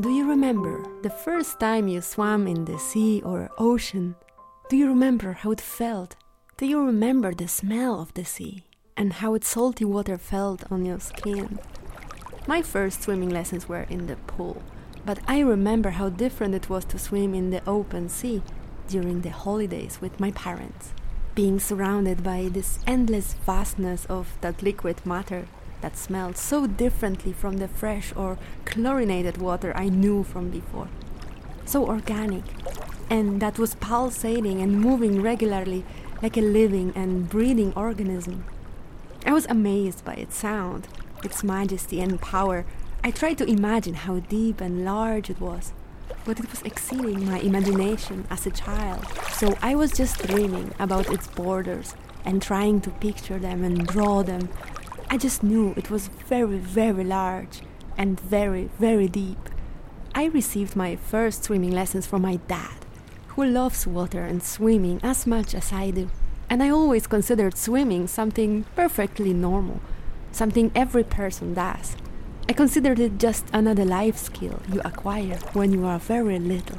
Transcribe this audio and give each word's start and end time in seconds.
Do 0.00 0.10
you 0.10 0.28
remember 0.28 0.84
the 1.02 1.08
first 1.08 1.60
time 1.60 1.88
you 1.88 2.00
swam 2.00 2.46
in 2.46 2.64
the 2.64 2.78
sea 2.78 3.22
or 3.24 3.48
ocean? 3.56 4.16
Do 4.68 4.76
you 4.76 4.88
remember 4.88 5.32
how 5.32 5.52
it 5.52 5.60
felt? 5.60 6.16
Do 6.56 6.66
you 6.66 6.84
remember 6.84 7.32
the 7.32 7.48
smell 7.48 8.00
of 8.00 8.12
the 8.14 8.24
sea 8.24 8.64
and 8.96 9.12
how 9.14 9.34
its 9.34 9.48
salty 9.48 9.84
water 9.84 10.18
felt 10.18 10.70
on 10.70 10.84
your 10.84 11.00
skin? 11.00 11.58
My 12.46 12.60
first 12.60 13.02
swimming 13.02 13.30
lessons 13.30 13.68
were 13.68 13.86
in 13.88 14.06
the 14.06 14.16
pool, 14.16 14.62
but 15.04 15.18
I 15.26 15.40
remember 15.40 15.90
how 15.90 16.08
different 16.08 16.54
it 16.54 16.70
was 16.70 16.84
to 16.86 16.98
swim 16.98 17.34
in 17.34 17.50
the 17.50 17.62
open 17.66 18.08
sea 18.08 18.42
during 18.88 19.20
the 19.20 19.30
holidays 19.30 19.98
with 20.00 20.20
my 20.20 20.30
parents, 20.30 20.92
being 21.34 21.58
surrounded 21.60 22.22
by 22.22 22.48
this 22.50 22.78
endless 22.86 23.34
vastness 23.34 24.06
of 24.06 24.36
that 24.40 24.62
liquid 24.62 25.04
matter 25.04 25.46
that 25.80 25.96
smelled 25.96 26.36
so 26.36 26.66
differently 26.66 27.32
from 27.32 27.58
the 27.58 27.68
fresh 27.68 28.12
or 28.16 28.38
chlorinated 28.64 29.36
water 29.36 29.72
I 29.76 29.88
knew 29.88 30.24
from 30.24 30.48
before. 30.48 30.88
So 31.66 31.86
organic, 31.86 32.44
and 33.10 33.40
that 33.40 33.58
was 33.58 33.74
pulsating 33.74 34.62
and 34.62 34.80
moving 34.80 35.20
regularly 35.20 35.84
like 36.22 36.36
a 36.36 36.40
living 36.40 36.92
and 36.94 37.28
breathing 37.28 37.72
organism. 37.74 38.44
I 39.26 39.32
was 39.32 39.46
amazed 39.46 40.04
by 40.04 40.14
its 40.14 40.36
sound, 40.36 40.88
its 41.22 41.44
majesty 41.44 42.00
and 42.00 42.20
power. 42.20 42.64
I 43.04 43.12
tried 43.12 43.38
to 43.38 43.44
imagine 43.44 43.94
how 43.94 44.18
deep 44.18 44.60
and 44.60 44.84
large 44.84 45.30
it 45.30 45.40
was, 45.40 45.72
but 46.24 46.40
it 46.40 46.50
was 46.50 46.62
exceeding 46.62 47.26
my 47.26 47.38
imagination 47.38 48.26
as 48.30 48.46
a 48.46 48.50
child. 48.50 49.06
So 49.34 49.56
I 49.62 49.76
was 49.76 49.92
just 49.92 50.26
dreaming 50.26 50.74
about 50.80 51.12
its 51.12 51.28
borders 51.28 51.94
and 52.24 52.42
trying 52.42 52.80
to 52.80 52.90
picture 52.90 53.38
them 53.38 53.62
and 53.62 53.86
draw 53.86 54.22
them 54.22 54.48
I 55.14 55.16
just 55.16 55.44
knew 55.44 55.74
it 55.76 55.90
was 55.90 56.08
very, 56.08 56.58
very 56.58 57.04
large 57.04 57.60
and 57.96 58.18
very, 58.18 58.70
very 58.80 59.06
deep. 59.06 59.38
I 60.12 60.24
received 60.24 60.74
my 60.74 60.96
first 60.96 61.44
swimming 61.44 61.70
lessons 61.70 62.04
from 62.04 62.22
my 62.22 62.40
dad, 62.48 62.84
who 63.28 63.44
loves 63.44 63.86
water 63.86 64.24
and 64.24 64.42
swimming 64.42 64.98
as 65.04 65.24
much 65.24 65.54
as 65.54 65.72
I 65.72 65.92
do. 65.92 66.10
And 66.50 66.64
I 66.64 66.70
always 66.70 67.06
considered 67.06 67.56
swimming 67.56 68.08
something 68.08 68.64
perfectly 68.74 69.32
normal, 69.32 69.80
something 70.32 70.72
every 70.74 71.04
person 71.04 71.54
does. 71.54 71.96
I 72.48 72.52
considered 72.52 72.98
it 72.98 73.18
just 73.18 73.46
another 73.52 73.84
life 73.84 74.16
skill 74.16 74.60
you 74.72 74.80
acquire 74.84 75.38
when 75.52 75.72
you 75.72 75.84
are 75.86 75.98
very 75.98 76.38
little. 76.38 76.78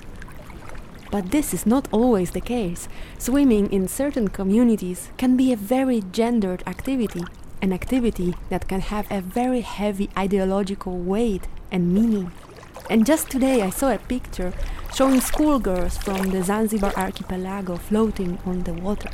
But 1.11 1.31
this 1.31 1.53
is 1.53 1.65
not 1.65 1.87
always 1.91 2.31
the 2.31 2.41
case. 2.41 2.87
Swimming 3.17 3.71
in 3.71 3.87
certain 3.87 4.27
communities 4.27 5.09
can 5.17 5.37
be 5.37 5.51
a 5.51 5.55
very 5.55 6.01
gendered 6.11 6.63
activity 6.67 7.23
an 7.65 7.73
activity 7.73 8.35
that 8.49 8.67
can 8.67 8.79
have 8.79 9.11
a 9.11 9.21
very 9.21 9.61
heavy 9.61 10.07
ideological 10.15 10.97
weight 10.97 11.47
and 11.71 11.93
meaning. 11.93 12.31
And 12.89 13.05
just 13.05 13.29
today 13.29 13.63
I 13.63 13.71
saw 13.71 13.91
a 13.91 13.97
picture 13.97 14.53
showing 14.93 15.19
schoolgirls 15.19 15.97
from 15.97 16.29
the 16.29 16.43
Zanzibar 16.43 16.93
archipelago 16.95 17.77
floating 17.77 18.37
on 18.45 18.63
the 18.63 18.73
water. 18.73 19.09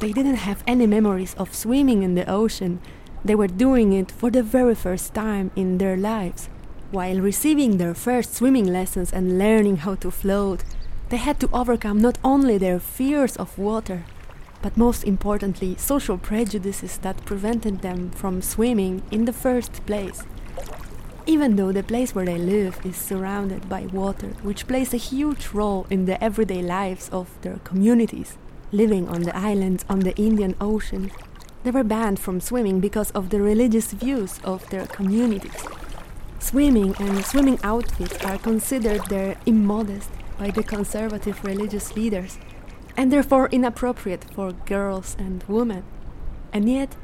They 0.00 0.12
didn't 0.12 0.44
have 0.48 0.62
any 0.66 0.86
memories 0.86 1.34
of 1.34 1.54
swimming 1.54 2.02
in 2.02 2.14
the 2.14 2.28
ocean, 2.30 2.80
they 3.24 3.34
were 3.34 3.48
doing 3.48 3.92
it 3.92 4.10
for 4.10 4.30
the 4.30 4.42
very 4.42 4.74
first 4.74 5.14
time 5.14 5.50
in 5.56 5.78
their 5.78 5.96
lives. 5.96 6.48
While 6.90 7.20
receiving 7.20 7.78
their 7.78 7.94
first 7.94 8.34
swimming 8.34 8.66
lessons 8.66 9.12
and 9.12 9.38
learning 9.38 9.78
how 9.78 9.94
to 9.96 10.10
float, 10.10 10.62
they 11.08 11.16
had 11.16 11.40
to 11.40 11.48
overcome 11.52 11.98
not 11.98 12.18
only 12.22 12.58
their 12.58 12.78
fears 12.78 13.36
of 13.36 13.58
water, 13.58 14.04
but 14.62 14.76
most 14.76 15.04
importantly, 15.04 15.76
social 15.76 16.18
prejudices 16.18 16.98
that 16.98 17.24
prevented 17.24 17.82
them 17.82 18.10
from 18.10 18.40
swimming 18.40 19.02
in 19.10 19.24
the 19.24 19.32
first 19.32 19.84
place. 19.86 20.22
Even 21.26 21.56
though 21.56 21.72
the 21.72 21.82
place 21.82 22.14
where 22.14 22.26
they 22.26 22.38
live 22.38 22.78
is 22.84 22.96
surrounded 22.96 23.68
by 23.68 23.86
water, 23.86 24.28
which 24.42 24.66
plays 24.66 24.92
a 24.92 24.98
huge 24.98 25.48
role 25.48 25.86
in 25.88 26.04
the 26.04 26.22
everyday 26.22 26.62
lives 26.62 27.08
of 27.10 27.28
their 27.40 27.58
communities, 27.64 28.36
living 28.72 29.08
on 29.08 29.22
the 29.22 29.36
islands 29.36 29.84
on 29.88 30.00
the 30.00 30.14
Indian 30.16 30.54
Ocean, 30.60 31.10
they 31.64 31.70
were 31.70 31.82
banned 31.82 32.20
from 32.20 32.40
swimming 32.40 32.78
because 32.78 33.10
of 33.12 33.30
the 33.30 33.40
religious 33.40 33.92
views 33.92 34.38
of 34.44 34.68
their 34.68 34.86
communities. 34.86 35.66
Swimming 36.38 36.94
and 37.00 37.24
swimming 37.24 37.58
outfits 37.62 38.22
are 38.22 38.36
considered 38.36 39.00
their 39.06 39.36
immodest 39.46 40.10
by 40.38 40.50
the 40.50 40.62
conservative 40.62 41.42
religious 41.42 41.96
leaders 41.96 42.38
and 42.98 43.10
therefore 43.10 43.48
inappropriate 43.48 44.24
for 44.34 44.52
girls 44.52 45.16
and 45.18 45.42
women. 45.44 45.82
And 46.52 46.68
yet, 46.68 46.96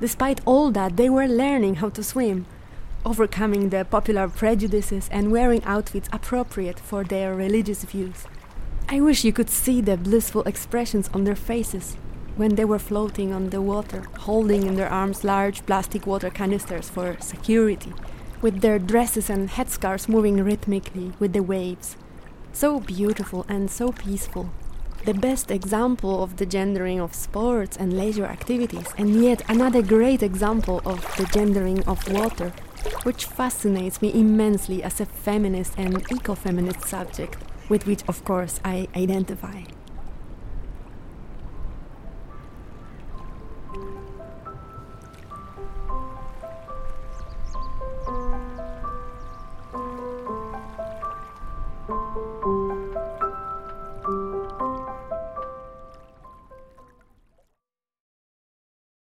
despite 0.00 0.40
all 0.46 0.70
that, 0.70 0.96
they 0.96 1.10
were 1.10 1.28
learning 1.28 1.76
how 1.76 1.90
to 1.90 2.02
swim, 2.02 2.46
overcoming 3.04 3.68
the 3.68 3.84
popular 3.84 4.28
prejudices 4.28 5.10
and 5.12 5.30
wearing 5.30 5.62
outfits 5.64 6.08
appropriate 6.10 6.80
for 6.80 7.04
their 7.04 7.34
religious 7.34 7.84
views. 7.84 8.24
I 8.88 9.00
wish 9.00 9.24
you 9.24 9.32
could 9.32 9.50
see 9.50 9.82
the 9.82 9.98
blissful 9.98 10.42
expressions 10.44 11.10
on 11.12 11.24
their 11.24 11.36
faces 11.36 11.98
when 12.36 12.54
they 12.54 12.64
were 12.64 12.78
floating 12.78 13.32
on 13.32 13.50
the 13.50 13.60
water, 13.60 14.04
holding 14.18 14.66
in 14.66 14.76
their 14.76 14.88
arms 14.88 15.24
large 15.24 15.64
plastic 15.66 16.06
water 16.06 16.30
canisters 16.30 16.88
for 16.88 17.16
security, 17.20 17.92
with 18.40 18.60
their 18.60 18.78
dresses 18.78 19.28
and 19.28 19.48
headscarves 19.50 20.08
moving 20.08 20.42
rhythmically 20.42 21.12
with 21.18 21.32
the 21.32 21.42
waves. 21.42 21.96
So 22.52 22.80
beautiful 22.80 23.44
and 23.48 23.70
so 23.70 23.92
peaceful 23.92 24.50
the 25.06 25.14
best 25.14 25.52
example 25.52 26.20
of 26.20 26.36
the 26.36 26.44
gendering 26.44 27.00
of 27.00 27.14
sports 27.14 27.76
and 27.76 27.96
leisure 27.96 28.24
activities, 28.24 28.88
and 28.98 29.22
yet 29.22 29.40
another 29.48 29.80
great 29.80 30.20
example 30.20 30.82
of 30.84 31.00
the 31.16 31.26
gendering 31.26 31.84
of 31.84 32.12
water, 32.12 32.52
which 33.04 33.24
fascinates 33.24 34.02
me 34.02 34.12
immensely 34.12 34.82
as 34.82 35.00
a 35.00 35.06
feminist 35.06 35.74
and 35.78 36.02
eco 36.10 36.34
feminist 36.34 36.88
subject, 36.88 37.38
with 37.68 37.86
which, 37.86 38.02
of 38.08 38.24
course, 38.24 38.58
I 38.64 38.88
identify. 38.96 39.62